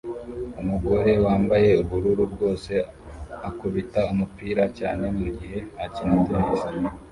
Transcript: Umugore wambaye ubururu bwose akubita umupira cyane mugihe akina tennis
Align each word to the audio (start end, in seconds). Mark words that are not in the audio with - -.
Umugore 0.61 1.11
wambaye 1.25 1.69
ubururu 1.83 2.23
bwose 2.33 2.73
akubita 3.49 4.01
umupira 4.13 4.63
cyane 4.79 5.05
mugihe 5.17 5.59
akina 5.85 6.15
tennis 6.25 6.61